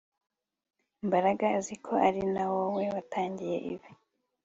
Mbaraga 1.07 1.45
azi 1.57 1.75
ko 1.85 1.93
ari 2.07 2.21
wowe 2.35 2.83
watangiye 2.95 3.57
ibi 3.73 3.89